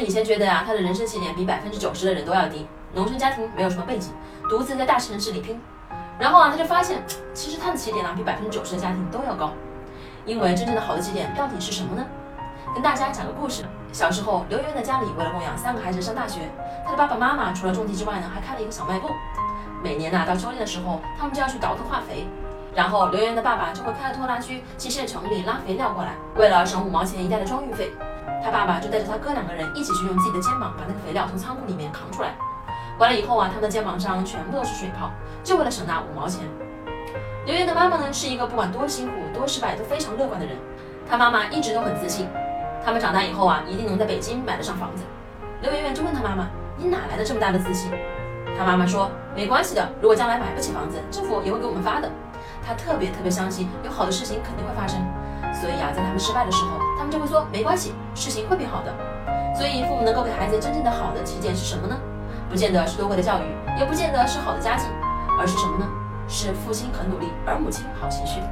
[0.00, 4.12] 以前觉得啊，他的人生起点比百分之九十的人都要低，农村家庭没有什么背景，
[4.48, 5.60] 独自在大城市里拼。
[6.18, 7.02] 然后啊，他就发现，
[7.34, 9.52] 其实他的起点呢比百分之九十的家庭都要高。
[10.24, 12.06] 因为真正的好的起点到底是什么呢？
[12.74, 13.64] 跟大家讲个故事。
[13.92, 16.48] 小时候，刘媛媛的家里为了供养三个孩子上大学，
[16.84, 19.08] 她的爸爸妈妈除了种地之外呢，还开了一个小卖部。
[19.82, 22.26] 每年呐，到秋天的时候，他们就要去倒腾化肥，
[22.74, 26.14] 然后刘媛媛的爸爸就会开着拖拉机去县城里拉肥料过来。
[26.36, 27.90] 为了省五毛钱一袋的装运费，
[28.42, 32.30] 他爸爸就带着他哥两个人一起去用自己的肩膀把那个肥料从仓库里面扛出来。
[32.98, 35.10] 回来以后啊，他们的肩膀上全部都是水泡，
[35.42, 36.40] 就为了省那五毛钱。
[37.44, 40.56] 刘媛的妈妈呢，是一个不管多辛苦多失败都非常乐观的人。
[41.08, 42.28] 她妈妈一直都很自信，
[42.84, 45.02] 他们长大以后啊，一定能在北京买得上房子。
[45.60, 46.48] 刘媛媛就问她妈妈
[46.78, 47.90] ：“你哪来的这么大的自信？”
[48.56, 52.08] 她妈妈说：“没关系的，如果将来买不起房子，政府也会给我们发的。”
[52.64, 54.98] 他特别特别相信有好的事情肯定会发生，
[55.52, 58.94] 所以啊，在他们失败的时候，他们就会说：“没关系，事情会变好的。”
[59.56, 61.96] 所以父母能够给孩子真正的好的起点是什么呢？
[62.48, 63.44] 不见得是多贵的教育，
[63.78, 64.86] 也不见得是好的家境，
[65.40, 65.86] 而是什么呢？
[66.28, 68.42] 是父亲很努力，而母亲好情绪。